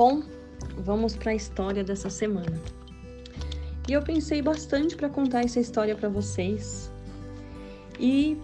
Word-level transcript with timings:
Bom, 0.00 0.22
vamos 0.78 1.14
para 1.14 1.32
a 1.32 1.34
história 1.34 1.84
dessa 1.84 2.08
semana. 2.08 2.58
E 3.86 3.92
eu 3.92 4.00
pensei 4.00 4.40
bastante 4.40 4.96
para 4.96 5.10
contar 5.10 5.44
essa 5.44 5.60
história 5.60 5.94
para 5.94 6.08
vocês. 6.08 6.90
E 7.98 8.40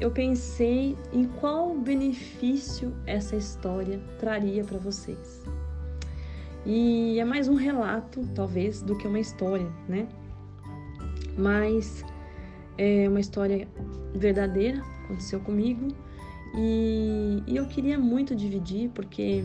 eu 0.00 0.10
pensei 0.10 0.96
em 1.12 1.26
qual 1.38 1.72
benefício 1.72 2.92
essa 3.06 3.36
história 3.36 4.00
traria 4.18 4.64
para 4.64 4.76
vocês. 4.76 5.44
E 6.66 7.20
é 7.20 7.24
mais 7.24 7.46
um 7.46 7.54
relato, 7.54 8.28
talvez, 8.34 8.82
do 8.82 8.98
que 8.98 9.06
uma 9.06 9.20
história, 9.20 9.70
né? 9.88 10.08
Mas 11.36 12.04
é 12.76 13.08
uma 13.08 13.20
história 13.20 13.68
verdadeira, 14.16 14.82
aconteceu 15.04 15.38
comigo. 15.38 15.94
E, 16.56 17.40
e 17.46 17.56
eu 17.56 17.68
queria 17.68 17.96
muito 18.00 18.34
dividir, 18.34 18.90
porque 18.90 19.44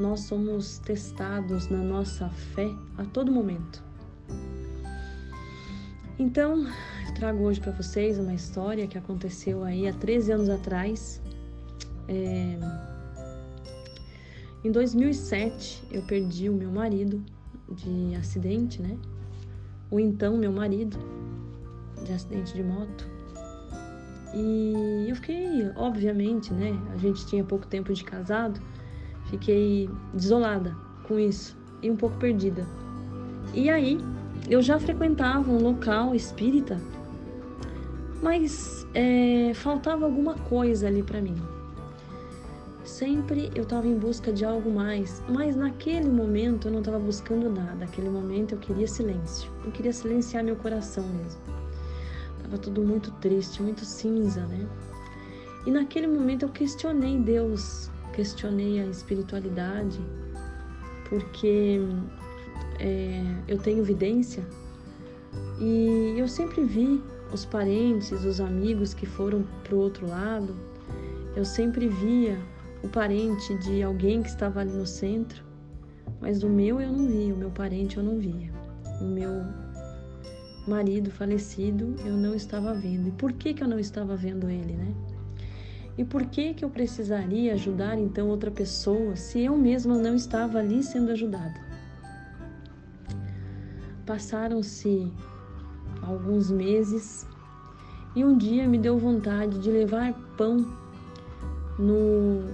nós 0.00 0.20
somos 0.20 0.78
testados 0.78 1.68
na 1.68 1.78
nossa 1.78 2.28
fé 2.28 2.74
a 2.96 3.04
todo 3.04 3.30
momento. 3.30 3.82
Então, 6.18 6.66
eu 7.06 7.14
trago 7.14 7.44
hoje 7.44 7.60
para 7.60 7.72
vocês 7.72 8.18
uma 8.18 8.34
história 8.34 8.86
que 8.86 8.98
aconteceu 8.98 9.62
aí 9.62 9.86
há 9.86 9.92
13 9.92 10.32
anos 10.32 10.48
atrás. 10.48 11.20
É... 12.08 12.58
Em 14.64 14.70
2007, 14.70 15.84
eu 15.90 16.02
perdi 16.02 16.48
o 16.48 16.52
meu 16.52 16.70
marido 16.70 17.22
de 17.70 18.14
acidente, 18.16 18.82
né? 18.82 18.98
O 19.90 19.98
então 19.98 20.36
meu 20.36 20.52
marido 20.52 20.98
de 22.04 22.12
acidente 22.12 22.54
de 22.54 22.62
moto. 22.62 23.08
E 24.34 25.06
eu 25.08 25.16
fiquei, 25.16 25.70
obviamente, 25.76 26.52
né? 26.52 26.72
A 26.92 26.96
gente 26.98 27.26
tinha 27.26 27.42
pouco 27.42 27.66
tempo 27.66 27.92
de 27.92 28.04
casado, 28.04 28.60
fiquei 29.30 29.88
desolada 30.12 30.76
com 31.04 31.18
isso 31.18 31.56
e 31.82 31.90
um 31.90 31.96
pouco 31.96 32.16
perdida. 32.16 32.66
E 33.54 33.70
aí, 33.70 33.98
eu 34.48 34.60
já 34.60 34.78
frequentava 34.78 35.50
um 35.50 35.62
local 35.62 36.14
espírita, 36.14 36.80
mas 38.22 38.86
é, 38.94 39.52
faltava 39.54 40.04
alguma 40.04 40.34
coisa 40.34 40.86
ali 40.88 41.02
para 41.02 41.20
mim. 41.20 41.36
Sempre 42.84 43.50
eu 43.54 43.62
estava 43.62 43.86
em 43.86 43.96
busca 43.96 44.32
de 44.32 44.44
algo 44.44 44.70
mais, 44.70 45.22
mas 45.28 45.54
naquele 45.54 46.08
momento 46.08 46.68
eu 46.68 46.72
não 46.72 46.80
estava 46.80 46.98
buscando 46.98 47.48
nada. 47.48 47.74
Naquele 47.76 48.10
momento 48.10 48.54
eu 48.54 48.58
queria 48.58 48.86
silêncio. 48.86 49.50
Eu 49.64 49.70
queria 49.70 49.92
silenciar 49.92 50.42
meu 50.42 50.56
coração 50.56 51.04
mesmo. 51.04 51.40
Tava 52.42 52.58
tudo 52.58 52.82
muito 52.82 53.10
triste, 53.12 53.62
muito 53.62 53.84
cinza, 53.84 54.44
né? 54.46 54.66
E 55.66 55.70
naquele 55.70 56.06
momento 56.06 56.42
eu 56.44 56.48
questionei 56.48 57.18
Deus, 57.18 57.89
questionei 58.12 58.80
a 58.80 58.86
espiritualidade, 58.86 60.00
porque 61.08 61.80
é, 62.78 63.22
eu 63.48 63.58
tenho 63.58 63.82
vidência 63.84 64.44
e 65.60 66.14
eu 66.16 66.26
sempre 66.26 66.64
vi 66.64 67.02
os 67.32 67.44
parentes, 67.44 68.12
os 68.24 68.40
amigos 68.40 68.94
que 68.94 69.06
foram 69.06 69.44
para 69.62 69.74
o 69.74 69.78
outro 69.78 70.08
lado, 70.08 70.56
eu 71.36 71.44
sempre 71.44 71.88
via 71.88 72.38
o 72.82 72.88
parente 72.88 73.54
de 73.58 73.82
alguém 73.82 74.22
que 74.22 74.28
estava 74.28 74.60
ali 74.60 74.72
no 74.72 74.86
centro, 74.86 75.44
mas 76.20 76.42
o 76.42 76.48
meu 76.48 76.80
eu 76.80 76.92
não 76.92 77.06
via, 77.06 77.34
o 77.34 77.36
meu 77.36 77.50
parente 77.50 77.96
eu 77.96 78.02
não 78.02 78.18
via, 78.18 78.50
o 79.00 79.04
meu 79.04 79.30
marido 80.66 81.10
falecido 81.10 81.94
eu 82.04 82.16
não 82.16 82.34
estava 82.34 82.74
vendo. 82.74 83.08
E 83.08 83.12
por 83.12 83.32
que, 83.32 83.54
que 83.54 83.62
eu 83.62 83.68
não 83.68 83.78
estava 83.78 84.16
vendo 84.16 84.48
ele, 84.48 84.74
né? 84.74 84.94
E 85.98 86.04
por 86.04 86.24
que, 86.26 86.54
que 86.54 86.64
eu 86.64 86.70
precisaria 86.70 87.54
ajudar 87.54 87.98
então 87.98 88.28
outra 88.28 88.50
pessoa 88.50 89.16
se 89.16 89.40
eu 89.40 89.56
mesma 89.56 89.98
não 89.98 90.14
estava 90.14 90.58
ali 90.58 90.82
sendo 90.82 91.10
ajudada? 91.10 91.60
Passaram-se 94.06 95.12
alguns 96.02 96.50
meses 96.50 97.26
e 98.14 98.24
um 98.24 98.36
dia 98.36 98.66
me 98.66 98.78
deu 98.78 98.98
vontade 98.98 99.58
de 99.60 99.70
levar 99.70 100.12
pão 100.36 100.66
no 101.78 102.44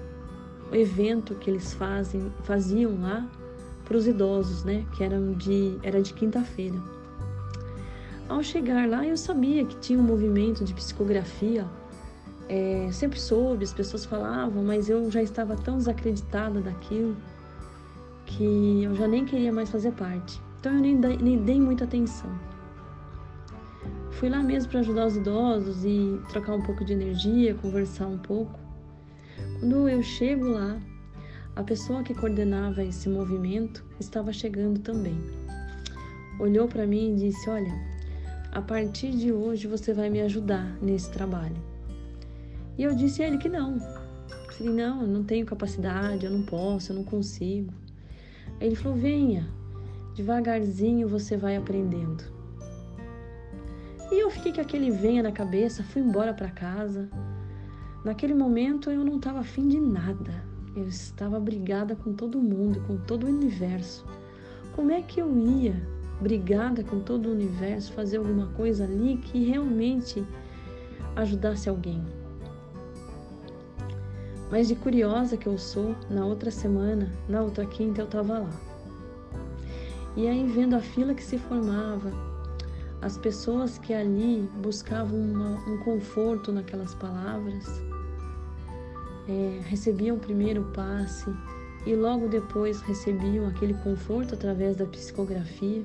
evento 0.73 1.35
que 1.35 1.49
eles 1.49 1.73
fazem, 1.75 2.31
faziam 2.43 3.01
lá 3.01 3.27
para 3.85 3.97
os 3.97 4.07
idosos, 4.07 4.65
né? 4.65 4.85
Que 4.97 5.05
eram 5.05 5.33
de, 5.33 5.79
era 5.83 6.03
de 6.03 6.13
quinta-feira. 6.13 6.77
Ao 8.29 8.43
chegar 8.43 8.89
lá, 8.89 9.07
eu 9.07 9.17
sabia 9.17 9.65
que 9.65 9.77
tinha 9.77 9.99
um 9.99 10.03
movimento 10.03 10.65
de 10.65 10.75
psicografia. 10.75 11.65
É, 12.49 12.89
sempre 12.93 13.19
soube, 13.19 13.65
as 13.65 13.73
pessoas 13.73 14.05
falavam, 14.05 14.63
mas 14.63 14.89
eu 14.89 15.11
já 15.11 15.23
estava 15.23 15.57
tão 15.57 15.79
desacreditada 15.79 16.61
daquilo 16.61 17.17
que 18.25 18.83
eu 18.83 18.95
já 18.95 19.09
nem 19.09 19.25
queria 19.25 19.53
mais 19.53 19.71
fazer 19.71 19.93
parte. 19.93 20.41
Então 20.61 20.73
eu 20.75 20.81
nem, 20.81 20.95
nem 20.95 21.39
dei 21.39 21.61
muita 21.61 21.85
atenção. 21.85 22.31
Fui 24.13 24.29
lá 24.29 24.43
mesmo 24.43 24.71
para 24.71 24.81
ajudar 24.81 25.07
os 25.07 25.17
idosos 25.17 25.85
e 25.85 26.21
trocar 26.29 26.55
um 26.55 26.63
pouco 26.63 26.85
de 26.85 26.93
energia, 26.93 27.55
conversar 27.55 28.07
um 28.07 28.19
pouco. 28.19 28.59
Quando 29.61 29.89
eu 29.89 30.03
chego 30.03 30.49
lá, 30.49 30.81
a 31.55 31.63
pessoa 31.63 32.03
que 32.03 32.15
coordenava 32.15 32.83
esse 32.83 33.09
movimento 33.09 33.85
estava 34.01 34.33
chegando 34.33 34.81
também. 34.81 35.19
Olhou 36.39 36.67
para 36.67 36.87
mim 36.87 37.13
e 37.13 37.17
disse: 37.17 37.49
Olha, 37.49 37.73
a 38.53 38.61
partir 38.61 39.11
de 39.11 39.33
hoje 39.33 39.67
você 39.67 39.93
vai 39.93 40.09
me 40.09 40.21
ajudar 40.23 40.77
nesse 40.81 41.11
trabalho. 41.11 41.76
E 42.79 42.83
eu 42.83 42.95
disse 42.95 43.23
a 43.23 43.27
ele 43.27 43.39
que 43.39 43.49
não. 43.49 43.77
Eu 43.77 44.53
falei: 44.53 44.73
Não, 44.73 45.03
eu 45.03 45.09
não 45.09 45.25
tenho 45.25 45.47
capacidade, 45.47 46.27
eu 46.27 46.31
não 46.31 46.43
posso, 46.43 46.93
eu 46.93 46.97
não 46.97 47.05
consigo. 47.05 47.73
Aí 48.61 48.67
ele 48.67 48.77
falou: 48.77 48.99
Venha, 48.99 49.49
devagarzinho 50.15 51.09
você 51.09 51.37
vai 51.37 51.57
aprendendo. 51.57 52.25
E 54.11 54.23
eu 54.23 54.31
fiquei 54.31 54.53
com 54.53 54.61
aquele 54.61 54.91
venha 54.91 55.23
na 55.23 55.33
cabeça, 55.33 55.83
fui 55.83 56.01
embora 56.01 56.33
para 56.33 56.49
casa. 56.49 57.09
Naquele 58.05 58.35
momento 58.35 58.91
eu 58.91 59.05
não 59.05 59.17
estava 59.17 59.41
afim 59.41 59.67
de 59.69 59.81
nada. 59.81 60.45
Eu 60.77 60.87
estava 60.87 61.41
brigada 61.41 61.97
com 61.97 62.13
todo 62.13 62.41
mundo, 62.41 62.81
com 62.87 62.97
todo 62.99 63.25
o 63.25 63.29
universo. 63.29 64.07
Como 64.75 64.93
é 64.93 65.03
que 65.03 65.21
eu 65.21 65.37
ia, 65.37 65.75
brigada 66.21 66.85
com 66.85 67.01
todo 67.01 67.27
o 67.27 67.33
universo, 67.33 67.93
fazer 67.95 68.19
alguma 68.19 68.47
coisa 68.49 68.85
ali 68.85 69.17
que 69.17 69.45
realmente 69.45 70.25
ajudasse 71.17 71.69
alguém? 71.69 72.05
Mas 74.57 74.69
de 74.69 74.75
curiosa 74.75 75.37
que 75.37 75.47
eu 75.47 75.59
sou, 75.59 75.95
na 76.09 76.25
outra 76.25 76.51
semana, 76.51 77.13
na 77.29 77.43
outra 77.43 77.67
quinta, 77.67 78.01
eu 78.01 78.07
estava 78.07 78.39
lá. 78.39 78.51
E 80.17 80.27
aí, 80.27 80.47
vendo 80.47 80.75
a 80.75 80.81
fila 80.81 81.13
que 81.13 81.23
se 81.23 81.37
formava, 81.37 82.11
as 83.03 83.19
pessoas 83.19 83.77
que 83.77 83.93
ali 83.93 84.49
buscavam 84.63 85.21
uma, 85.21 85.63
um 85.69 85.77
conforto 85.85 86.53
naquelas 86.53 86.95
palavras, 86.95 87.67
é, 89.29 89.61
recebiam 89.67 90.19
primeiro 90.19 90.63
o 90.63 90.73
passe 90.73 91.31
e 91.85 91.95
logo 91.95 92.27
depois 92.27 92.81
recebiam 92.81 93.47
aquele 93.47 93.75
conforto 93.75 94.33
através 94.33 94.75
da 94.75 94.87
psicografia 94.87 95.85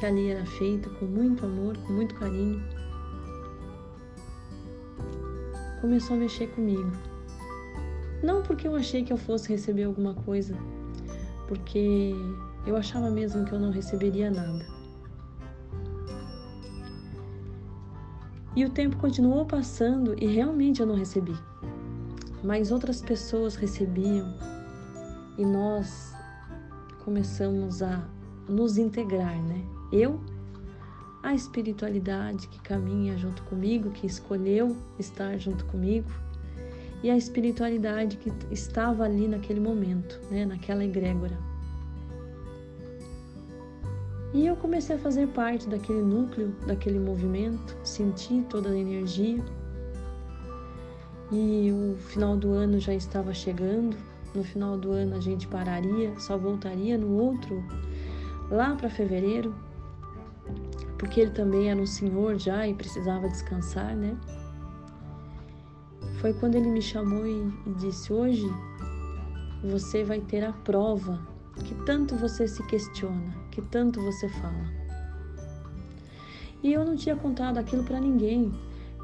que 0.00 0.04
ali 0.04 0.28
era 0.28 0.44
feita 0.44 0.90
com 0.90 1.04
muito 1.04 1.46
amor, 1.46 1.76
com 1.86 1.92
muito 1.92 2.16
carinho. 2.16 2.60
Começou 5.80 6.16
a 6.16 6.18
mexer 6.18 6.48
comigo. 6.48 7.11
Não 8.22 8.42
porque 8.42 8.66
eu 8.68 8.76
achei 8.76 9.04
que 9.04 9.12
eu 9.12 9.16
fosse 9.16 9.48
receber 9.48 9.84
alguma 9.84 10.14
coisa, 10.14 10.56
porque 11.48 12.14
eu 12.66 12.76
achava 12.76 13.10
mesmo 13.10 13.44
que 13.44 13.52
eu 13.52 13.60
não 13.60 13.70
receberia 13.70 14.30
nada. 14.30 14.64
E 18.54 18.64
o 18.64 18.70
tempo 18.70 18.96
continuou 18.96 19.46
passando 19.46 20.14
e 20.22 20.26
realmente 20.26 20.80
eu 20.80 20.86
não 20.86 20.94
recebi 20.94 21.34
mas 22.42 22.72
outras 22.72 23.00
pessoas 23.00 23.54
recebiam 23.54 24.34
e 25.38 25.44
nós 25.44 26.12
começamos 27.04 27.82
a 27.82 28.04
nos 28.48 28.76
integrar, 28.76 29.40
né? 29.42 29.64
Eu, 29.92 30.20
a 31.22 31.34
espiritualidade 31.34 32.48
que 32.48 32.60
caminha 32.60 33.16
junto 33.16 33.42
comigo, 33.44 33.90
que 33.90 34.06
escolheu 34.06 34.76
estar 34.98 35.38
junto 35.38 35.64
comigo, 35.66 36.10
e 37.02 37.10
a 37.10 37.16
espiritualidade 37.16 38.16
que 38.16 38.32
estava 38.50 39.04
ali 39.04 39.26
naquele 39.26 39.60
momento, 39.60 40.20
né? 40.30 40.44
Naquela 40.46 40.84
egrégora. 40.84 41.36
E 44.34 44.46
eu 44.46 44.56
comecei 44.56 44.96
a 44.96 44.98
fazer 44.98 45.28
parte 45.28 45.68
daquele 45.68 46.00
núcleo, 46.00 46.54
daquele 46.66 46.98
movimento, 46.98 47.76
senti 47.84 48.42
toda 48.48 48.70
a 48.70 48.76
energia 48.76 49.44
e 51.30 51.72
o 51.72 51.96
final 51.96 52.36
do 52.36 52.52
ano 52.52 52.78
já 52.78 52.94
estava 52.94 53.32
chegando. 53.32 53.96
No 54.34 54.44
final 54.44 54.78
do 54.78 54.92
ano 54.92 55.16
a 55.16 55.20
gente 55.20 55.46
pararia, 55.48 56.18
só 56.18 56.38
voltaria 56.38 56.96
no 56.96 57.14
outro, 57.14 57.62
lá 58.50 58.74
para 58.74 58.88
fevereiro, 58.88 59.54
porque 60.96 61.20
ele 61.20 61.30
também 61.32 61.70
era 61.70 61.80
um 61.80 61.86
senhor 61.86 62.38
já 62.38 62.66
e 62.66 62.74
precisava 62.74 63.28
descansar, 63.28 63.94
né? 63.94 64.16
Foi 66.22 66.32
quando 66.32 66.54
ele 66.54 66.68
me 66.68 66.80
chamou 66.80 67.26
e, 67.26 67.52
disse: 67.78 68.12
Hoje 68.12 68.46
você 69.60 70.04
vai 70.04 70.20
ter 70.20 70.44
a 70.44 70.52
prova 70.52 71.20
que 71.64 71.74
tanto 71.84 72.14
você 72.14 72.46
se 72.46 72.64
questiona, 72.68 73.34
que 73.50 73.60
tanto 73.60 74.00
você 74.00 74.28
fala. 74.28 74.70
E 76.62 76.72
eu 76.72 76.84
não 76.84 76.94
tinha 76.94 77.16
contado 77.16 77.58
aquilo 77.58 77.82
para 77.82 77.98
ninguém. 77.98 78.52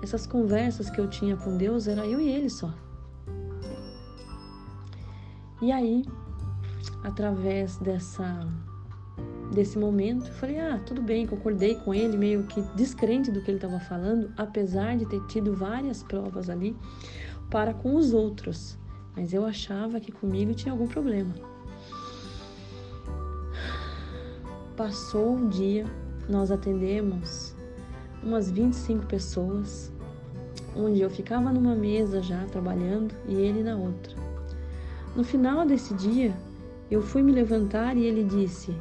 Essas 0.01 0.29
conversas 0.29 0.89
que 0.89 1.01
eu 1.01 1.11
tinha 1.11 1.37
com 1.37 1.57
Deus 1.57 1.89
era 1.89 2.07
eu 2.07 2.21
e 2.21 2.29
ele 2.29 2.49
só. 2.49 2.73
E 5.61 5.73
aí, 5.73 6.05
através 7.03 7.79
dessa 7.79 8.49
desse 9.53 9.79
momento, 9.79 10.31
falei: 10.33 10.59
"Ah, 10.59 10.81
tudo 10.85 11.03
bem", 11.03 11.27
concordei 11.27 11.75
com 11.77 11.95
ele, 11.95 12.17
meio 12.17 12.45
que 12.45 12.61
descrente 12.75 13.31
do 13.31 13.41
que 13.43 13.51
ele 13.51 13.59
estava 13.59 13.81
falando, 13.81 14.33
apesar 14.37 14.97
de 14.97 15.07
ter 15.07 15.21
tido 15.27 15.55
várias 15.55 16.03
provas 16.03 16.49
ali 16.51 16.77
para 17.51 17.73
com 17.73 17.97
os 17.97 18.13
outros, 18.13 18.79
mas 19.17 19.33
eu 19.33 19.45
achava 19.45 20.01
que 20.01 20.13
comigo 20.13 20.55
tinha 20.55 20.73
algum 20.73 20.87
problema. 20.87 21.35
Passou 24.77 25.35
um 25.35 25.49
dia, 25.49 25.87
nós 26.29 26.51
atendemos 26.51 27.57
umas 28.23 28.51
25 28.51 29.07
pessoas, 29.07 29.93
onde 30.77 31.01
eu 31.01 31.11
ficava 31.11 31.51
numa 31.53 31.75
mesa 31.75 32.23
já 32.23 32.45
trabalhando 32.47 33.15
e 33.27 33.35
ele 33.35 33.63
na 33.63 33.77
outra. 33.77 34.15
No 35.17 35.25
final 35.25 35.67
desse 35.67 35.95
dia, 35.95 36.33
eu 36.91 37.03
fui 37.03 37.23
me 37.23 37.33
levantar 37.33 37.97
e 37.97 38.05
ele 38.05 38.23
disse: 38.23 38.75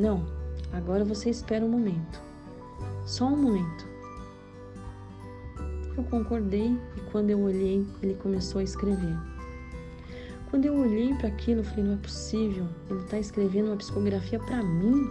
Não, 0.00 0.24
agora 0.72 1.04
você 1.04 1.28
espera 1.28 1.62
um 1.62 1.68
momento. 1.68 2.22
Só 3.04 3.26
um 3.26 3.36
momento. 3.36 3.86
Eu 5.94 6.02
concordei 6.04 6.74
e 6.96 7.00
quando 7.12 7.28
eu 7.28 7.38
olhei, 7.38 7.86
ele 8.02 8.14
começou 8.14 8.60
a 8.60 8.64
escrever. 8.64 9.14
Quando 10.48 10.64
eu 10.64 10.74
olhei 10.74 11.14
para 11.16 11.28
aquilo, 11.28 11.60
eu 11.60 11.64
falei: 11.64 11.84
Não 11.84 11.92
é 11.92 11.96
possível, 11.98 12.66
ele 12.88 13.00
está 13.00 13.18
escrevendo 13.18 13.66
uma 13.66 13.76
psicografia 13.76 14.38
para 14.38 14.62
mim. 14.62 15.06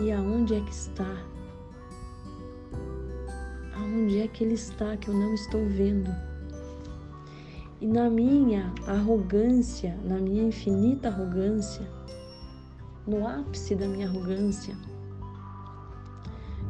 E 0.00 0.10
aonde 0.10 0.54
é 0.54 0.60
que 0.62 0.72
está? 0.72 1.22
Aonde 3.74 4.20
é 4.20 4.28
que 4.28 4.42
ele 4.42 4.54
está 4.54 4.96
que 4.96 5.08
eu 5.08 5.14
não 5.14 5.34
estou 5.34 5.66
vendo? 5.66 6.10
E 7.78 7.86
na 7.86 8.08
minha 8.08 8.72
arrogância, 8.86 9.98
na 10.02 10.16
minha 10.16 10.44
infinita 10.44 11.08
arrogância, 11.08 11.97
no 13.08 13.26
ápice 13.26 13.74
da 13.74 13.88
minha 13.88 14.06
arrogância, 14.06 14.76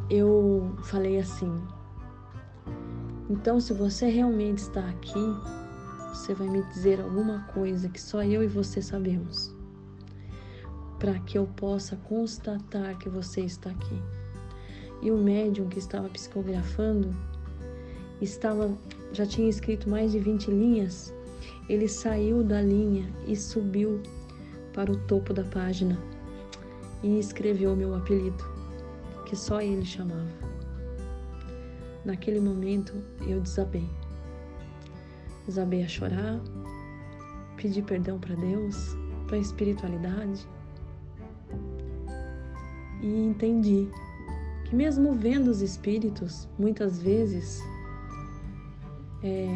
eu 0.09 0.73
falei 0.85 1.19
assim: 1.19 1.53
então, 3.29 3.59
se 3.59 3.73
você 3.73 4.09
realmente 4.09 4.59
está 4.59 4.89
aqui, 4.89 5.37
você 6.11 6.35
vai 6.35 6.49
me 6.49 6.63
dizer 6.63 7.01
alguma 7.01 7.41
coisa 7.53 7.89
que 7.89 8.01
só 8.01 8.23
eu 8.23 8.45
e 8.45 8.47
você 8.47 8.81
sabemos, 8.81 9.53
para 11.01 11.19
que 11.19 11.37
eu 11.37 11.47
possa 11.57 11.97
constatar 11.97 12.97
que 12.99 13.09
você 13.09 13.41
está 13.41 13.71
aqui. 13.71 14.01
E 15.03 15.11
o 15.11 15.19
médium 15.19 15.69
que 15.69 15.81
estava 15.81 16.09
psicografando 16.09 17.15
estava 18.21 18.79
já 19.13 19.27
tinha 19.27 19.49
escrito 19.49 19.91
mais 19.91 20.13
de 20.13 20.21
20 20.21 20.51
linhas, 20.51 21.13
ele 21.69 21.89
saiu 21.89 22.45
da 22.45 22.63
linha 22.63 23.13
e 23.27 23.35
subiu 23.35 24.01
para 24.73 24.93
o 24.93 24.97
topo 24.97 25.35
da 25.35 25.45
página 25.45 25.99
e 27.03 27.19
escreveu 27.19 27.77
meu 27.77 27.95
apelido, 27.95 28.45
que 29.27 29.37
só 29.37 29.61
ele 29.61 29.85
chamava. 29.85 30.29
Naquele 32.05 32.41
momento 32.41 32.95
eu 33.27 33.41
desabei. 33.41 33.89
Desabei 35.47 35.83
a 35.83 35.89
chorar, 35.89 36.41
pedi 37.57 37.83
perdão 37.83 38.19
para 38.19 38.35
Deus, 38.35 38.97
para 39.27 39.37
a 39.37 39.41
espiritualidade 39.41 40.47
e 43.01 43.27
entendi 43.27 43.89
que, 44.65 44.75
mesmo 44.75 45.13
vendo 45.15 45.49
os 45.49 45.63
espíritos, 45.63 46.49
muitas 46.59 47.01
vezes 47.01 47.63
é, 49.23 49.49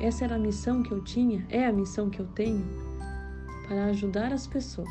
essa 0.00 0.24
era 0.24 0.36
a 0.36 0.38
missão 0.38 0.82
que 0.82 0.92
eu 0.92 1.02
tinha, 1.02 1.44
é 1.48 1.66
a 1.66 1.72
missão 1.72 2.10
que 2.10 2.20
eu 2.20 2.26
tenho 2.28 2.64
para 3.66 3.86
ajudar 3.86 4.32
as 4.32 4.46
pessoas. 4.46 4.88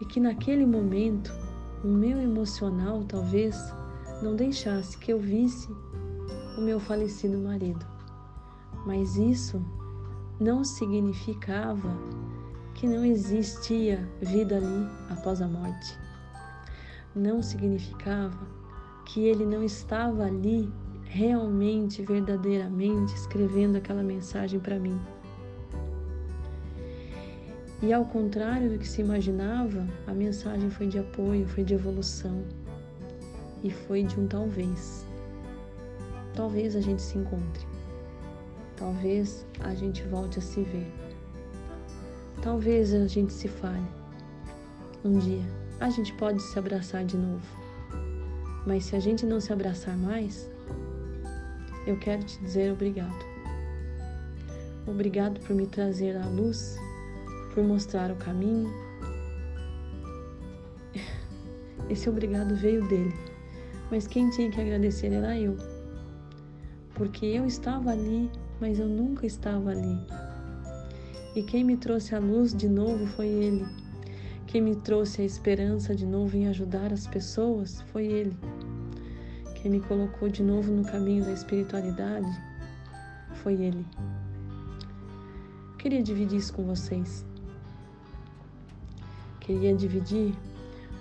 E 0.00 0.04
que 0.04 0.20
naquele 0.20 0.66
momento 0.66 1.32
o 1.82 1.88
meu 1.88 2.20
emocional 2.20 3.04
talvez 3.04 3.56
não 4.22 4.34
deixasse 4.34 4.96
que 4.98 5.12
eu 5.12 5.18
visse 5.18 5.68
o 6.56 6.60
meu 6.60 6.80
falecido 6.80 7.38
marido. 7.38 7.84
Mas 8.86 9.16
isso 9.16 9.64
não 10.40 10.64
significava 10.64 11.90
que 12.74 12.86
não 12.86 13.04
existia 13.04 14.08
vida 14.20 14.56
ali 14.56 14.88
após 15.10 15.40
a 15.40 15.48
morte. 15.48 15.98
Não 17.14 17.42
significava 17.42 18.38
que 19.06 19.20
ele 19.20 19.46
não 19.46 19.62
estava 19.62 20.24
ali 20.24 20.70
realmente, 21.04 22.02
verdadeiramente 22.02 23.14
escrevendo 23.14 23.76
aquela 23.76 24.02
mensagem 24.02 24.60
para 24.60 24.78
mim. 24.78 25.00
E 27.82 27.92
ao 27.92 28.04
contrário 28.06 28.70
do 28.70 28.78
que 28.78 28.88
se 28.88 29.02
imaginava, 29.02 29.86
a 30.06 30.12
mensagem 30.12 30.70
foi 30.70 30.86
de 30.86 30.98
apoio, 30.98 31.46
foi 31.46 31.62
de 31.62 31.74
evolução 31.74 32.42
e 33.62 33.70
foi 33.70 34.02
de 34.02 34.18
um 34.18 34.26
talvez. 34.26 35.04
Talvez 36.34 36.74
a 36.74 36.80
gente 36.80 37.02
se 37.02 37.18
encontre. 37.18 37.66
Talvez 38.76 39.46
a 39.60 39.74
gente 39.74 40.02
volte 40.04 40.38
a 40.38 40.42
se 40.42 40.62
ver. 40.62 40.90
Talvez 42.42 42.94
a 42.94 43.06
gente 43.06 43.32
se 43.32 43.48
fale. 43.48 43.86
Um 45.04 45.18
dia 45.18 45.44
a 45.78 45.90
gente 45.90 46.12
pode 46.14 46.40
se 46.40 46.58
abraçar 46.58 47.04
de 47.04 47.16
novo. 47.16 47.46
Mas 48.66 48.86
se 48.86 48.96
a 48.96 49.00
gente 49.00 49.26
não 49.26 49.40
se 49.40 49.52
abraçar 49.52 49.96
mais, 49.96 50.50
eu 51.86 51.98
quero 51.98 52.24
te 52.24 52.38
dizer 52.40 52.72
obrigado. 52.72 53.24
Obrigado 54.86 55.40
por 55.40 55.54
me 55.54 55.66
trazer 55.66 56.16
à 56.16 56.26
luz, 56.26 56.76
por 57.56 57.64
mostrar 57.64 58.10
o 58.10 58.16
caminho. 58.16 58.70
Esse 61.88 62.06
obrigado 62.10 62.54
veio 62.54 62.86
dele, 62.86 63.14
mas 63.90 64.06
quem 64.06 64.28
tinha 64.28 64.50
que 64.50 64.60
agradecer 64.60 65.10
era 65.10 65.38
eu. 65.38 65.56
Porque 66.94 67.24
eu 67.24 67.46
estava 67.46 67.92
ali, 67.92 68.30
mas 68.60 68.78
eu 68.78 68.86
nunca 68.86 69.24
estava 69.24 69.70
ali. 69.70 69.98
E 71.34 71.42
quem 71.42 71.64
me 71.64 71.78
trouxe 71.78 72.14
a 72.14 72.18
luz 72.18 72.54
de 72.54 72.68
novo 72.68 73.06
foi 73.06 73.28
ele. 73.28 73.64
Quem 74.46 74.60
me 74.60 74.76
trouxe 74.76 75.22
a 75.22 75.24
esperança 75.24 75.94
de 75.94 76.04
novo 76.04 76.36
em 76.36 76.48
ajudar 76.48 76.92
as 76.92 77.06
pessoas 77.06 77.80
foi 77.90 78.04
ele 78.04 78.36
que 79.54 79.70
me 79.70 79.80
colocou 79.80 80.28
de 80.28 80.42
novo 80.42 80.70
no 80.70 80.84
caminho 80.84 81.24
da 81.24 81.32
espiritualidade 81.32 82.28
foi 83.42 83.54
Ele. 83.54 83.84
Queria 85.78 86.02
dividir 86.02 86.38
isso 86.38 86.52
com 86.52 86.64
vocês. 86.64 87.24
Queria 89.46 89.72
dividir 89.74 90.34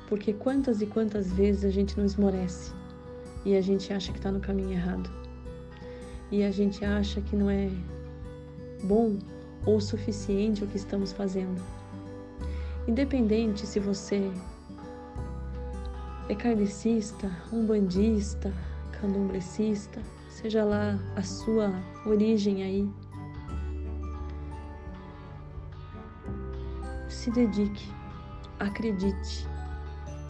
porque 0.07 0.31
quantas 0.31 0.79
e 0.79 0.85
quantas 0.85 1.31
vezes 1.31 1.65
a 1.65 1.71
gente 1.71 1.97
não 1.97 2.05
esmorece 2.05 2.71
e 3.43 3.55
a 3.55 3.61
gente 3.61 3.91
acha 3.91 4.11
que 4.11 4.19
está 4.19 4.31
no 4.31 4.39
caminho 4.39 4.73
errado 4.73 5.09
e 6.31 6.43
a 6.43 6.51
gente 6.51 6.85
acha 6.85 7.21
que 7.21 7.35
não 7.35 7.49
é 7.49 7.71
bom 8.83 9.17
ou 9.65 9.81
suficiente 9.81 10.63
o 10.63 10.67
que 10.67 10.77
estamos 10.77 11.11
fazendo. 11.11 11.59
Independente 12.87 13.65
se 13.65 13.79
você 13.79 14.31
é 16.29 16.35
kardecista, 16.35 17.31
umbandista, 17.51 18.53
candomblecista, 18.91 19.99
seja 20.29 20.63
lá 20.63 20.99
a 21.15 21.23
sua 21.23 21.73
origem 22.05 22.61
aí. 22.61 22.89
Se 27.09 27.31
dedique, 27.31 27.91
acredite, 28.59 29.47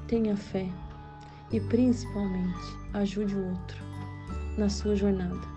tenha 0.07 0.35
fé 0.35 0.69
e 1.51 1.59
principalmente 1.59 2.77
ajude 2.93 3.35
o 3.35 3.49
outro 3.49 3.83
na 4.57 4.69
sua 4.69 4.95
jornada. 4.95 5.47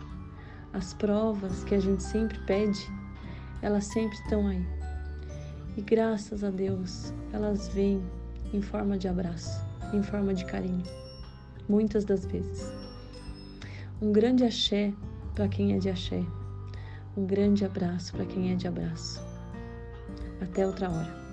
As 0.72 0.92
provas 0.94 1.64
que 1.64 1.74
a 1.74 1.80
gente 1.80 2.02
sempre 2.02 2.38
pede, 2.40 2.86
elas 3.62 3.84
sempre 3.84 4.16
estão 4.18 4.46
aí. 4.46 4.66
E 5.76 5.82
graças 5.82 6.44
a 6.44 6.50
Deus, 6.50 7.12
elas 7.32 7.68
vêm 7.68 8.02
em 8.52 8.60
forma 8.60 8.98
de 8.98 9.08
abraço 9.08 9.68
em 9.92 10.02
forma 10.02 10.34
de 10.34 10.44
carinho, 10.44 10.82
muitas 11.68 12.04
das 12.04 12.24
vezes. 12.26 12.72
Um 14.00 14.12
grande 14.12 14.44
axé 14.44 14.92
para 15.34 15.48
quem 15.48 15.74
é 15.74 15.78
de 15.78 15.88
axé, 15.88 16.22
um 17.16 17.26
grande 17.26 17.64
abraço 17.64 18.12
para 18.12 18.26
quem 18.26 18.52
é 18.52 18.54
de 18.54 18.68
abraço. 18.68 19.22
Até 20.40 20.66
outra 20.66 20.90
hora. 20.90 21.27